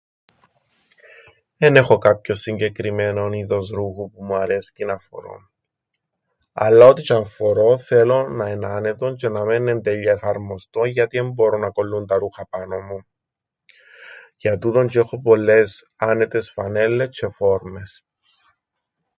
Εν 1.57 1.75
έχω 1.75 1.97
κάποιον 1.97 2.37
συγκεκριμένον 2.37 3.33
είδος 3.33 3.69
ρούχου 3.69 4.11
που 4.11 4.23
μου 4.23 4.35
αρέσκει 4.35 4.85
να 4.85 4.97
φορώ, 4.97 5.49
αλλά 6.53 6.85
ό,τι 6.85 7.01
τζ̆' 7.05 7.11
αν 7.15 7.25
φορώ 7.25 7.77
θέλω 7.77 8.27
να 8.29 8.49
εν' 8.49 8.65
άνετον 8.65 9.15
τζ̆αι 9.19 9.29
να 9.31 9.45
μεν 9.45 9.67
εν' 9.67 9.81
τέλεια 9.81 10.11
εφαρμοστόν, 10.11 10.85
γιατί 10.87 11.17
εν 11.17 11.25
ι-μπόρω 11.27 11.57
να 11.57 11.69
κολλούν 11.71 12.07
τα 12.07 12.17
ρούχα 12.17 12.47
πάνω 12.49 12.81
μου. 12.81 13.05
Για 14.35 14.57
τούτον 14.57 14.87
τζ̆' 14.89 14.95
έχω 14.95 15.21
πολλές 15.21 15.83
άνετες 15.95 16.51
φανέλλες 16.51 17.09
τζ̆αι 17.09 17.29
φόρμες. 17.31 18.03